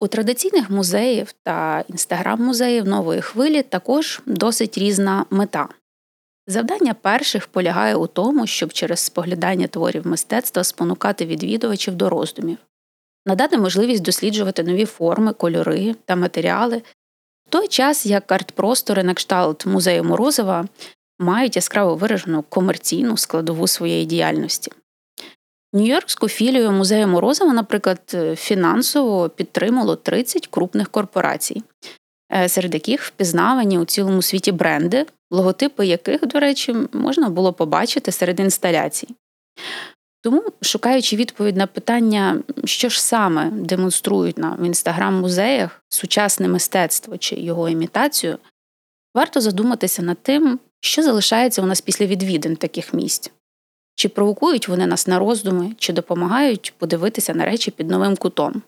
У 0.00 0.08
традиційних 0.08 0.70
музеїв 0.70 1.34
та 1.42 1.84
інстаграм-музеїв 1.88 2.88
нової 2.88 3.20
хвилі 3.20 3.62
також 3.62 4.20
досить 4.26 4.78
різна 4.78 5.24
мета. 5.30 5.68
Завдання 6.46 6.94
перших 6.94 7.46
полягає 7.46 7.94
у 7.94 8.06
тому, 8.06 8.46
щоб 8.46 8.72
через 8.72 9.00
споглядання 9.00 9.66
творів 9.66 10.06
мистецтва 10.06 10.64
спонукати 10.64 11.26
відвідувачів 11.26 11.94
до 11.94 12.10
роздумів, 12.10 12.58
надати 13.26 13.58
можливість 13.58 14.02
досліджувати 14.02 14.62
нові 14.62 14.84
форми, 14.84 15.32
кольори 15.32 15.94
та 16.04 16.16
матеріали, 16.16 16.82
в 17.46 17.50
той 17.50 17.68
час 17.68 18.06
як 18.06 18.32
арт-простори 18.32 19.02
на 19.02 19.14
кшталт 19.14 19.66
музею 19.66 20.04
Морозова 20.04 20.68
мають 21.18 21.56
яскраво 21.56 21.94
виражену 21.94 22.42
комерційну 22.42 23.16
складову 23.16 23.66
своєї 23.66 24.04
діяльності. 24.04 24.72
Нью-Йоркську 25.74 26.28
філію 26.28 26.72
музею 26.72 27.08
Морозова, 27.08 27.52
наприклад, 27.52 28.16
фінансово 28.34 29.28
підтримало 29.28 29.96
30 29.96 30.46
крупних 30.46 30.88
корпорацій, 30.88 31.62
е, 32.32 32.48
серед 32.48 32.74
яких 32.74 33.02
впізнавані 33.02 33.78
у 33.78 33.84
цілому 33.84 34.22
світі 34.22 34.52
бренди, 34.52 35.06
логотипи 35.30 35.86
яких, 35.86 36.26
до 36.26 36.40
речі, 36.40 36.76
можна 36.92 37.28
було 37.28 37.52
побачити 37.52 38.12
серед 38.12 38.40
інсталяцій. 38.40 39.08
Тому, 40.22 40.42
шукаючи 40.62 41.16
відповідь 41.16 41.56
на 41.56 41.66
питання, 41.66 42.42
що 42.64 42.88
ж 42.88 43.02
саме 43.02 43.50
демонструють 43.50 44.38
нам 44.38 44.56
в 44.56 44.64
інстаграм-музеях 44.64 45.82
сучасне 45.88 46.48
мистецтво 46.48 47.18
чи 47.18 47.36
його 47.36 47.68
імітацію, 47.68 48.38
варто 49.14 49.40
задуматися 49.40 50.02
над 50.02 50.18
тим, 50.22 50.58
що 50.80 51.02
залишається 51.02 51.62
у 51.62 51.66
нас 51.66 51.80
після 51.80 52.06
відвідин 52.06 52.56
таких 52.56 52.94
місць. 52.94 53.30
Чи 53.94 54.08
провокують 54.08 54.68
вони 54.68 54.86
нас 54.86 55.06
на 55.06 55.18
роздуми, 55.18 55.74
чи 55.78 55.92
допомагають 55.92 56.74
подивитися 56.78 57.34
на 57.34 57.44
речі 57.44 57.70
під 57.70 57.90
новим 57.90 58.16
кутом? 58.16 58.62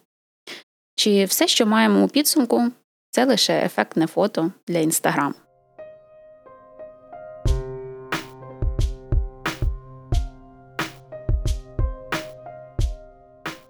Чи 0.94 1.24
все, 1.24 1.48
що 1.48 1.66
маємо 1.66 2.04
у 2.04 2.08
підсумку, 2.08 2.70
це 3.10 3.24
лише 3.24 3.62
ефектне 3.64 4.06
фото 4.06 4.52
для 4.68 4.78
інстаграм? 4.78 5.34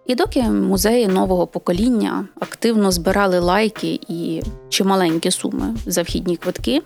І 0.08 0.14
доки 0.14 0.42
музеї 0.42 1.08
нового 1.08 1.46
покоління 1.46 2.28
активно 2.40 2.92
збирали 2.92 3.38
лайки 3.38 4.00
і 4.08 4.42
чималенькі 4.68 5.30
суми 5.30 5.76
за 5.86 6.02
вхідні 6.02 6.36
квитки, 6.36 6.82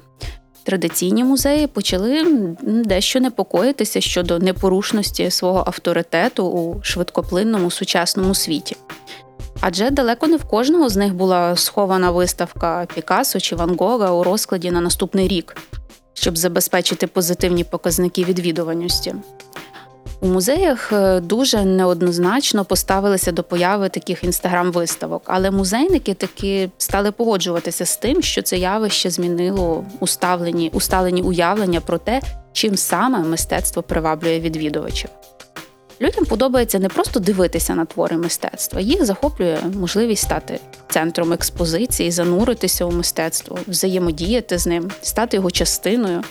традиційні 0.63 1.25
музеї 1.25 1.67
почали 1.67 2.27
дещо 2.63 3.21
непокоїтися 3.21 4.01
щодо 4.01 4.39
непорушності 4.39 5.31
свого 5.31 5.65
авторитету 5.67 6.45
у 6.45 6.83
швидкоплинному 6.83 7.71
сучасному 7.71 8.35
світі. 8.35 8.77
Адже 9.61 9.91
далеко 9.91 10.27
не 10.27 10.37
в 10.37 10.45
кожного 10.45 10.89
з 10.89 10.97
них 10.97 11.15
була 11.15 11.57
схована 11.57 12.11
виставка 12.11 12.87
Пікассо 12.95 13.41
чи 13.41 13.57
Ван 13.57 13.77
Гога 13.79 14.11
у 14.11 14.23
розкладі 14.23 14.71
на 14.71 14.81
наступний 14.81 15.29
рік, 15.29 15.57
щоб 16.15 16.39
забезпечити 16.39 17.07
позитивні 17.07 17.65
показники 17.65 18.25
відвідуваності. 18.25 19.15
У 20.23 20.27
музеях 20.27 20.93
е, 20.93 21.21
дуже 21.21 21.65
неоднозначно 21.65 22.65
поставилися 22.65 23.33
до 23.33 23.43
появи 23.43 23.89
таких 23.89 24.25
інстаграм-виставок, 24.25 25.23
але 25.27 25.51
музейники 25.51 26.15
таки 26.15 26.71
стали 26.79 27.13
погоджуватися 27.13 27.87
з 27.87 27.97
тим, 27.97 28.23
що 28.23 28.43
це 28.43 28.59
явище 28.59 29.11
змінило 29.11 29.85
уставлені, 30.01 30.71
усталені 30.75 31.23
уявлення 31.23 31.81
про 31.81 31.99
те, 31.99 32.21
чим 32.53 32.77
саме 32.77 33.19
мистецтво 33.19 33.83
приваблює 33.83 34.41
відвідувачів. 34.41 35.11
Людям 36.01 36.25
подобається 36.25 36.79
не 36.79 36.89
просто 36.89 37.21
дивитися 37.21 37.75
на 37.75 37.85
твори 37.85 38.17
мистецтва, 38.17 38.81
їх 38.81 39.05
захоплює 39.05 39.59
можливість 39.75 40.23
стати 40.23 40.61
центром 40.89 41.33
експозиції, 41.33 42.11
зануритися 42.11 42.85
у 42.85 42.93
мистецтво, 42.93 43.59
взаємодіяти 43.69 44.59
з 44.59 44.67
ним, 44.67 44.91
стати 45.03 45.37
його 45.37 45.51
частиною. 45.51 46.23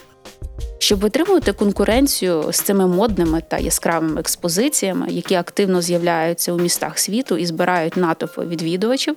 Щоб 0.82 1.00
витримувати 1.00 1.54
конкуренцію 1.54 2.52
з 2.52 2.60
цими 2.62 2.88
модними 2.88 3.42
та 3.48 3.58
яскравими 3.58 4.20
експозиціями, 4.20 5.08
які 5.10 5.36
активно 5.36 5.82
з'являються 5.82 6.54
у 6.54 6.58
містах 6.58 7.00
світу 7.00 7.38
і 7.38 7.46
збирають 7.46 7.98
натовпи 7.98 8.46
відвідувачів, 8.46 9.16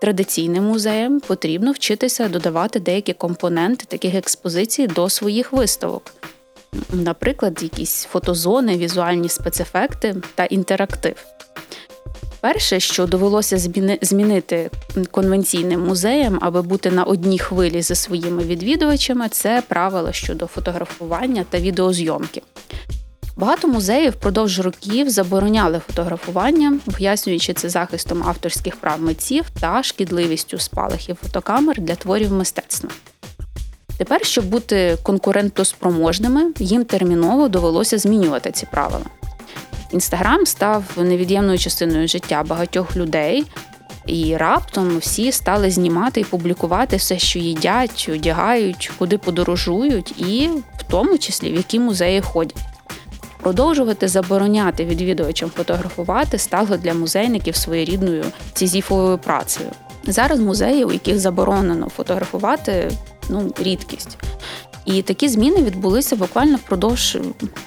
традиційним 0.00 0.64
музеям 0.64 1.20
потрібно 1.20 1.72
вчитися 1.72 2.28
додавати 2.28 2.80
деякі 2.80 3.12
компоненти 3.12 3.84
таких 3.88 4.14
експозицій 4.14 4.86
до 4.86 5.10
своїх 5.10 5.52
виставок, 5.52 6.02
наприклад, 6.92 7.62
якісь 7.62 8.04
фотозони, 8.04 8.76
візуальні 8.76 9.28
спецефекти 9.28 10.16
та 10.34 10.44
інтерактив. 10.44 11.14
Перше, 12.42 12.80
що 12.80 13.06
довелося 13.06 13.58
змінити 14.02 14.70
конвенційним 15.10 15.80
музеям, 15.80 16.38
аби 16.40 16.62
бути 16.62 16.90
на 16.90 17.04
одній 17.04 17.38
хвилі 17.38 17.82
зі 17.82 17.94
своїми 17.94 18.42
відвідувачами, 18.42 19.28
це 19.28 19.62
правила 19.68 20.12
щодо 20.12 20.46
фотографування 20.46 21.44
та 21.50 21.58
відеозйомки. 21.58 22.42
Багато 23.36 23.68
музеїв 23.68 24.12
впродовж 24.12 24.60
років 24.60 25.10
забороняли 25.10 25.80
фотографування, 25.86 26.78
пояснюючи 26.96 27.52
це 27.52 27.68
захистом 27.68 28.22
авторських 28.22 28.76
прав 28.76 29.00
митців 29.00 29.44
та 29.60 29.82
шкідливістю 29.82 30.58
спалахів 30.58 31.16
фотокамер 31.22 31.80
для 31.80 31.94
творів 31.94 32.32
мистецтва. 32.32 32.90
Тепер, 33.98 34.24
щоб 34.24 34.44
бути 34.44 34.98
конкурентоспроможними, 35.02 36.52
їм 36.58 36.84
терміново 36.84 37.48
довелося 37.48 37.98
змінювати 37.98 38.50
ці 38.50 38.66
правила. 38.66 39.21
Інстаграм 39.92 40.46
став 40.46 40.84
невід'ємною 40.96 41.58
частиною 41.58 42.08
життя 42.08 42.44
багатьох 42.46 42.96
людей, 42.96 43.44
і 44.06 44.36
раптом 44.36 44.98
всі 44.98 45.32
стали 45.32 45.70
знімати 45.70 46.20
і 46.20 46.24
публікувати 46.24 46.96
все, 46.96 47.18
що 47.18 47.38
їдять, 47.38 48.10
одягають, 48.12 48.90
куди 48.98 49.18
подорожують, 49.18 50.14
і 50.18 50.48
в 50.78 50.82
тому 50.82 51.18
числі 51.18 51.52
в 51.52 51.56
які 51.56 51.78
музеї 51.78 52.20
ходять. 52.20 52.56
Продовжувати 53.40 54.08
забороняти 54.08 54.84
відвідувачам 54.84 55.50
фотографувати 55.56 56.38
стало 56.38 56.76
для 56.76 56.94
музейників 56.94 57.56
своєрідною 57.56 58.24
цізіфовою 58.52 59.18
працею. 59.18 59.70
Зараз 60.04 60.40
музеї, 60.40 60.84
у 60.84 60.92
яких 60.92 61.18
заборонено 61.18 61.88
фотографувати, 61.88 62.90
ну 63.28 63.52
рідкість. 63.58 64.18
І 64.84 65.02
такі 65.02 65.28
зміни 65.28 65.62
відбулися 65.62 66.16
буквально 66.16 66.56
впродовж 66.56 67.18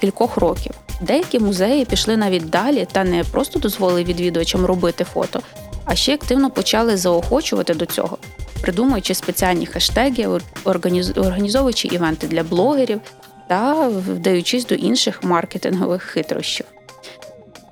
кількох 0.01 0.37
років. 0.37 0.71
Деякі 1.01 1.39
музеї 1.39 1.85
пішли 1.85 2.17
навіть 2.17 2.49
далі 2.49 2.87
та 2.91 3.03
не 3.03 3.23
просто 3.23 3.59
дозволили 3.59 4.03
відвідувачам 4.03 4.65
робити 4.65 5.03
фото, 5.03 5.39
а 5.85 5.95
ще 5.95 6.13
активно 6.13 6.49
почали 6.49 6.97
заохочувати 6.97 7.73
до 7.73 7.85
цього, 7.85 8.17
придумуючи 8.61 9.13
спеціальні 9.13 9.65
хештеги, 9.65 10.39
організовуючи 11.15 11.87
івенти 11.87 12.27
для 12.27 12.43
блогерів 12.43 13.01
та 13.47 13.87
вдаючись 13.87 14.65
до 14.65 14.75
інших 14.75 15.23
маркетингових 15.23 16.03
хитрощів. 16.03 16.65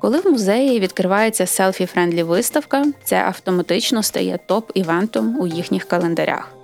Коли 0.01 0.19
в 0.19 0.31
музеї 0.31 0.79
відкривається 0.79 1.43
selfie-friendly 1.43 2.23
виставка, 2.23 2.86
це 3.03 3.15
автоматично 3.15 4.03
стає 4.03 4.39
топ-івентом 4.47 5.36
у 5.39 5.47
їхніх 5.47 5.83
календарях. 5.83 6.62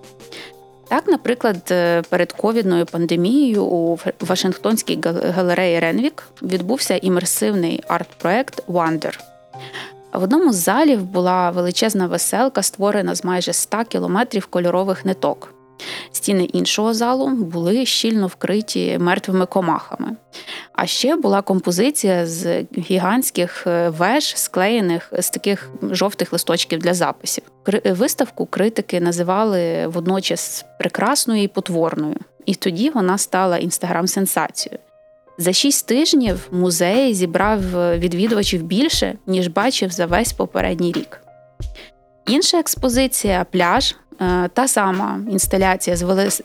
Так, 0.89 1.07
наприклад, 1.07 1.57
е, 1.71 2.01
перед 2.01 2.31
ковідною 2.31 2.85
пандемією 2.85 3.63
у 3.65 3.99
Вашингтонській 4.19 4.99
галереї 5.35 5.79
Ренвік 5.79 6.23
відбувся 6.41 6.95
імерсивний 6.97 7.83
арт-проект 7.87 8.63
Wonder. 8.67 9.19
В 10.13 10.23
одному 10.23 10.53
з 10.53 10.55
залів 10.55 11.03
була 11.03 11.49
величезна 11.49 12.07
веселка, 12.07 12.63
створена 12.63 13.15
з 13.15 13.23
майже 13.23 13.53
100 13.53 13.83
кілометрів 13.83 14.45
кольорових 14.45 15.05
ниток. 15.05 15.53
Стіни 16.11 16.43
іншого 16.43 16.93
залу 16.93 17.29
були 17.29 17.85
щільно 17.85 18.27
вкриті 18.27 18.97
мертвими 18.99 19.45
комахами. 19.45 20.15
А 20.73 20.85
ще 20.85 21.15
була 21.15 21.41
композиція 21.41 22.25
з 22.25 22.65
гігантських 22.77 23.67
е, 23.67 23.89
веж, 23.89 24.37
склеєних 24.37 25.13
з 25.19 25.29
таких 25.29 25.69
жовтих 25.91 26.33
листочків 26.33 26.79
для 26.79 26.93
записів. 26.93 27.43
Виставку 27.85 28.45
критики 28.45 29.01
називали 29.01 29.87
водночас 29.87 30.65
прекрасною 30.79 31.43
і 31.43 31.47
потворною, 31.47 32.15
і 32.45 32.55
тоді 32.55 32.89
вона 32.89 33.17
стала 33.17 33.57
інстаграм-сенсацією. 33.57 34.79
За 35.37 35.53
шість 35.53 35.87
тижнів 35.87 36.47
музей 36.51 37.13
зібрав 37.13 37.77
е, 37.77 37.97
відвідувачів 37.97 38.63
більше, 38.63 39.15
ніж 39.27 39.47
бачив 39.47 39.91
за 39.91 40.05
весь 40.05 40.33
попередній 40.33 40.91
рік. 40.91 41.21
Інша 42.27 42.59
експозиція 42.59 43.45
пляж 43.51 43.95
та 44.53 44.67
сама 44.67 45.19
інсталяція 45.31 45.95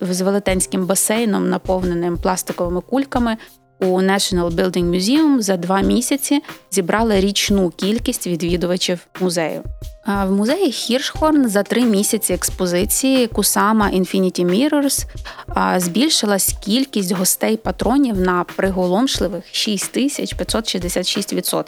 з 0.01 0.21
велетенським 0.21 0.87
басейном, 0.87 1.49
наповненим 1.49 2.19
пластиковими 2.19 2.81
кульками, 2.81 3.37
у 3.81 4.03
National 4.03 4.51
Building 4.51 4.85
Museum 4.85 5.41
за 5.41 5.57
два 5.57 5.81
місяці 5.81 6.43
зібрали 6.71 7.21
річну 7.21 7.71
кількість 7.71 8.27
відвідувачів 8.27 9.07
музею. 9.21 9.63
В 10.07 10.31
музеї 10.31 10.73
Хіршхорн 10.73 11.49
за 11.49 11.63
три 11.63 11.85
місяці 11.85 12.33
експозиції 12.33 13.27
Кусама 13.27 13.91
Infinity 13.91 14.47
Mirrors 14.47 15.07
збільшилась 15.81 16.55
кількість 16.65 17.13
гостей 17.13 17.57
патронів 17.57 18.21
на 18.21 18.45
приголомшливих 18.45 19.45
6566%. 19.53 21.65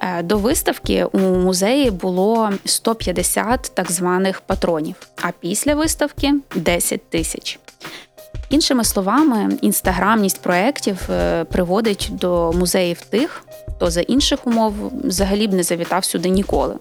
Е, 0.00 0.22
до 0.22 0.38
виставки 0.38 1.04
у 1.04 1.18
музеї 1.18 1.90
було 1.90 2.50
150 2.64 3.70
так 3.74 3.92
званих 3.92 4.40
патронів, 4.40 4.94
а 5.22 5.30
після 5.40 5.74
виставки 5.74 6.34
10 6.54 7.10
тисяч. 7.10 7.58
Іншими 8.50 8.84
словами, 8.84 9.58
інстаграмність 9.62 10.42
проєктів 10.42 11.10
е, 11.10 11.44
приводить 11.44 12.08
до 12.12 12.52
музеїв 12.52 13.00
тих, 13.00 13.44
хто 13.76 13.90
за 13.90 14.00
інших 14.00 14.46
умов 14.46 14.74
взагалі 15.04 15.46
б 15.46 15.52
не 15.52 15.62
завітав 15.62 16.04
сюди 16.04 16.28
ніколи. 16.28 16.76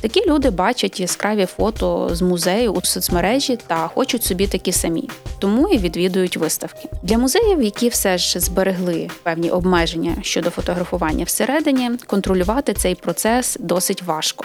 Такі 0.00 0.26
люди 0.26 0.50
бачать 0.50 1.00
яскраві 1.00 1.46
фото 1.46 2.10
з 2.12 2.22
музею 2.22 2.72
у 2.72 2.82
соцмережі 2.82 3.58
та 3.66 3.88
хочуть 3.88 4.24
собі 4.24 4.46
такі 4.46 4.72
самі, 4.72 5.10
тому 5.38 5.68
і 5.68 5.78
відвідують 5.78 6.36
виставки. 6.36 6.88
Для 7.02 7.18
музеїв, 7.18 7.62
які 7.62 7.88
все 7.88 8.18
ж 8.18 8.40
зберегли 8.40 9.10
певні 9.22 9.50
обмеження 9.50 10.16
щодо 10.22 10.50
фотографування 10.50 11.24
всередині, 11.24 11.90
контролювати 12.06 12.74
цей 12.74 12.94
процес 12.94 13.56
досить 13.60 14.02
важко. 14.02 14.44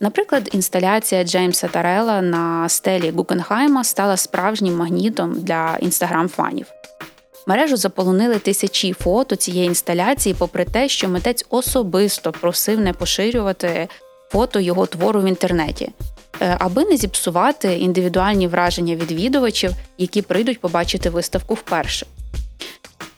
Наприклад, 0.00 0.50
інсталяція 0.52 1.24
Джеймса 1.24 1.68
Тарела 1.68 2.22
на 2.22 2.68
стелі 2.68 3.10
Гукенхайма 3.10 3.84
стала 3.84 4.16
справжнім 4.16 4.76
магнітом 4.76 5.40
для 5.40 5.78
інстаграм-фанів. 5.80 6.66
Мережу 7.46 7.76
заполонили 7.76 8.38
тисячі 8.38 8.92
фото 8.92 9.36
цієї 9.36 9.66
інсталяції, 9.66 10.34
попри 10.38 10.64
те, 10.64 10.88
що 10.88 11.08
митець 11.08 11.46
особисто 11.50 12.32
просив 12.32 12.80
не 12.80 12.92
поширювати 12.92 13.88
фото 14.28 14.60
його 14.60 14.86
твору 14.86 15.20
в 15.20 15.24
інтернеті, 15.24 15.88
е, 16.40 16.56
аби 16.58 16.84
не 16.84 16.96
зіпсувати 16.96 17.78
індивідуальні 17.78 18.48
враження 18.48 18.94
відвідувачів, 18.94 19.72
які 19.98 20.22
прийдуть 20.22 20.60
побачити 20.60 21.10
виставку 21.10 21.54
вперше. 21.54 22.06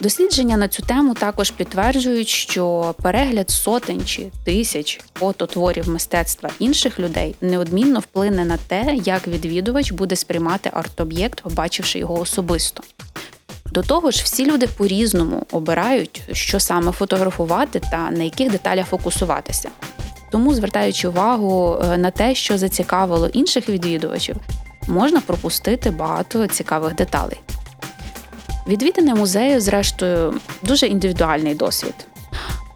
Дослідження 0.00 0.56
на 0.56 0.68
цю 0.68 0.82
тему 0.82 1.14
також 1.14 1.50
підтверджують, 1.50 2.28
що 2.28 2.94
перегляд 3.02 3.50
сотень 3.50 4.04
чи 4.06 4.26
тисяч 4.44 5.00
фототворів 5.14 5.88
мистецтва 5.88 6.50
інших 6.58 7.00
людей 7.00 7.34
неодмінно 7.40 8.00
вплине 8.00 8.44
на 8.44 8.56
те, 8.56 8.98
як 9.04 9.28
відвідувач 9.28 9.92
буде 9.92 10.16
сприймати 10.16 10.70
арт-об'єкт, 10.72 11.40
побачивши 11.40 11.98
його 11.98 12.20
особисто. 12.20 12.82
До 13.72 13.82
того 13.82 14.10
ж, 14.10 14.22
всі 14.24 14.46
люди 14.46 14.66
по-різному 14.66 15.46
обирають, 15.52 16.22
що 16.32 16.60
саме 16.60 16.92
фотографувати 16.92 17.80
та 17.90 18.10
на 18.10 18.24
яких 18.24 18.50
деталях 18.50 18.86
фокусуватися. 18.86 19.68
Тому, 20.30 20.54
звертаючи 20.54 21.08
увагу 21.08 21.78
е, 21.82 21.98
на 21.98 22.10
те, 22.10 22.34
що 22.34 22.58
зацікавило 22.58 23.26
інших 23.28 23.68
відвідувачів, 23.68 24.36
можна 24.88 25.20
пропустити 25.20 25.90
багато 25.90 26.46
цікавих 26.46 26.94
деталей. 26.94 27.40
Відвідини 28.68 29.14
музею, 29.14 29.60
зрештою, 29.60 30.34
дуже 30.62 30.86
індивідуальний 30.86 31.54
досвід. 31.54 31.94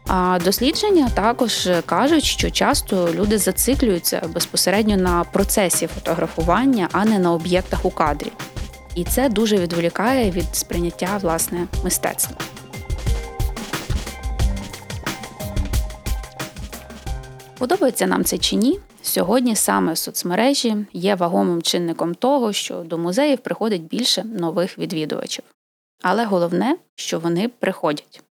А 0.07 0.39
дослідження 0.45 1.09
також 1.15 1.69
кажуть, 1.87 2.25
що 2.25 2.51
часто 2.51 3.09
люди 3.15 3.39
зациклюються 3.39 4.23
безпосередньо 4.35 4.97
на 4.97 5.25
процесі 5.25 5.87
фотографування, 5.87 6.89
а 6.93 7.05
не 7.05 7.19
на 7.19 7.33
об'єктах 7.33 7.85
у 7.85 7.91
кадрі. 7.91 8.33
І 8.95 9.05
це 9.05 9.29
дуже 9.29 9.57
відволікає 9.57 10.31
від 10.31 10.57
сприйняття 10.57 11.19
власне 11.23 11.67
мистецтва. 11.85 12.37
Подобається 17.63 18.07
нам 18.07 18.25
це 18.25 18.39
чи 18.39 18.57
ні? 18.57 18.79
Сьогодні 19.03 19.57
саме 19.57 19.97
соцмережі 19.97 20.77
є 20.93 21.15
вагомим 21.15 21.63
чинником 21.63 22.15
того, 22.15 22.53
що 22.53 22.75
до 22.75 22.99
музеїв 22.99 23.39
приходить 23.39 23.83
більше 23.83 24.25
нових 24.25 24.79
відвідувачів. 24.79 25.45
Але 26.03 26.25
головне, 26.25 26.77
що 26.95 27.19
вони 27.19 27.49
приходять. 27.49 28.23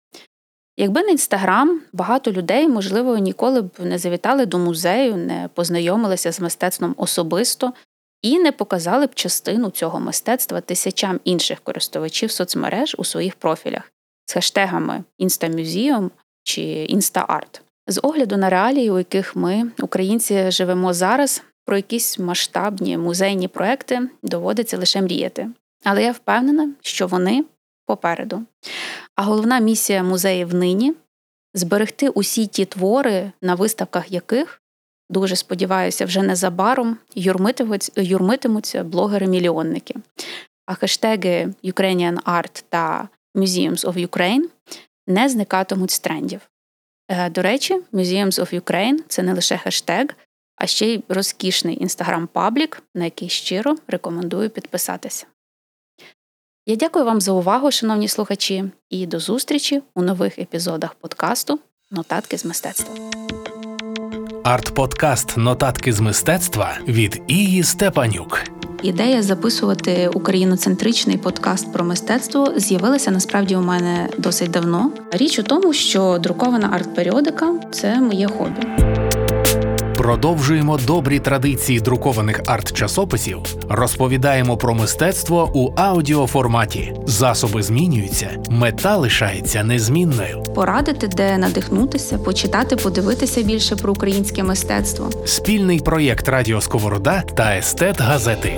Якби 0.78 1.04
не 1.04 1.12
інстаграм, 1.12 1.82
багато 1.94 2.32
людей, 2.32 2.68
можливо, 2.68 3.18
ніколи 3.18 3.62
б 3.62 3.72
не 3.80 3.98
завітали 3.98 4.46
до 4.46 4.60
музею, 4.60 5.16
не 5.16 5.50
познайомилися 5.54 6.32
з 6.32 6.40
мистецтвом 6.40 6.96
особисто 6.98 7.74
і 8.22 8.40
не 8.40 8.52
показали 8.52 9.06
б 9.06 9.16
частину 9.16 9.70
цього 9.70 10.00
мистецтва 10.00 10.62
тисячам 10.62 11.20
інших 11.24 11.60
користувачів 11.60 12.32
соцмереж 12.32 12.96
у 12.98 13.04
своїх 13.04 13.36
профілях 13.36 13.92
з 14.26 14.34
хештегами 14.34 15.04
«Інстамюзіум» 15.18 16.12
чи 16.44 16.62
«Інстаарт». 16.90 17.62
З 17.88 18.00
огляду 18.04 18.38
на 18.38 18.50
реалії, 18.50 18.92
у 18.92 18.98
яких 18.98 19.36
ми, 19.36 19.72
українці, 19.82 20.52
живемо 20.52 20.94
зараз, 20.94 21.44
про 21.66 21.76
якісь 21.76 22.20
масштабні 22.20 22.98
музейні 22.98 23.48
проекти 23.48 24.10
доводиться 24.24 24.78
лише 24.78 25.02
мріяти. 25.02 25.50
Але 25.84 26.04
я 26.04 26.12
впевнена, 26.12 26.70
що 26.82 27.08
вони 27.08 27.46
попереду. 27.86 28.44
А 29.16 29.24
головна 29.24 29.60
місія 29.60 30.04
музеїв 30.04 30.54
нині 30.54 30.94
зберегти 31.54 32.10
усі 32.10 32.48
ті 32.48 32.66
твори, 32.66 33.32
на 33.42 33.56
виставках 33.56 34.12
яких, 34.12 34.62
дуже 35.10 35.36
сподіваюся, 35.36 36.06
вже 36.06 36.22
незабаром 36.22 36.98
юрмитимуться 37.96 38.84
блогери-мільйонники. 38.84 39.96
А 40.66 40.74
хештеги 40.74 41.54
Ukrainian 41.64 42.22
Art 42.24 42.64
та 42.70 43.10
Museums 43.36 43.86
of 43.86 44.08
Ukraine 44.08 44.44
не 45.08 45.30
зникатимуть 45.30 45.92
з 45.92 46.00
трендів. 46.00 46.51
Е, 47.12 47.30
до 47.30 47.42
речі, 47.42 47.82
Museums 47.94 48.40
of 48.40 48.62
Ukraine 48.62 48.98
це 49.08 49.24
не 49.24 49.34
лише 49.34 49.58
хештег, 49.58 50.08
а 50.56 50.68
ще 50.68 50.88
й 50.88 51.04
розкішний 51.10 51.86
інстаграм-паблік, 51.86 52.82
на 52.96 53.06
який 53.06 53.30
щиро 53.30 53.76
рекомендую 53.88 54.50
підписатися. 54.50 55.26
Я 56.66 56.76
дякую 56.76 57.06
вам 57.06 57.22
за 57.22 57.32
увагу, 57.32 57.72
шановні 57.72 58.08
слухачі, 58.08 58.64
і 58.90 59.06
до 59.06 59.20
зустрічі 59.20 59.82
у 59.96 60.02
нових 60.02 60.40
епізодах 60.40 60.94
подкасту 60.94 61.60
Нотатки 61.92 62.38
з 62.38 62.46
мистецтва. 62.46 62.96
Арт-подкаст 64.44 65.38
Нотатки 65.38 65.94
з 65.94 66.00
мистецтва 66.00 66.78
від 66.88 67.22
Ії 67.28 67.64
Степанюк. 67.64 68.61
Ідея 68.84 69.22
записувати 69.22 70.10
україноцентричний 70.14 71.18
подкаст 71.18 71.74
про 71.74 71.86
мистецтво 71.86 72.54
з'явилася 72.56 73.12
насправді 73.12 73.56
у 73.56 73.62
мене 73.62 74.10
досить 74.18 74.52
давно. 74.52 74.92
Річ 75.12 75.40
у 75.40 75.44
тому, 75.44 75.74
що 75.74 76.18
друкована 76.20 76.70
арт-періодика 76.70 77.72
це 77.72 78.02
моє 78.02 78.28
хобі. 78.28 79.01
Продовжуємо 80.12 80.78
добрі 80.88 81.20
традиції 81.20 81.80
друкованих 81.80 82.42
арт-часописів, 82.46 83.38
розповідаємо 83.70 84.58
про 84.58 84.74
мистецтво 84.76 85.52
у 85.54 85.74
аудіоформаті. 85.76 86.94
Засоби 87.06 87.64
змінюються, 87.64 88.30
мета 88.50 88.98
лишається 88.98 89.64
незмінною. 89.64 90.44
Порадити, 90.56 91.08
де 91.08 91.38
надихнутися, 91.38 92.18
почитати, 92.18 92.76
подивитися 92.76 93.44
більше 93.44 93.76
про 93.76 93.92
українське 93.92 94.44
мистецтво. 94.44 95.10
Спільний 95.26 95.80
проєкт 95.80 96.30
Радіо 96.30 96.62
Сковорода 96.62 97.24
та 97.36 97.58
Естет 97.58 98.02
Газети. 98.02 98.54